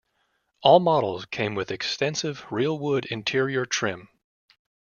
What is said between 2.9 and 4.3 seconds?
interior trim.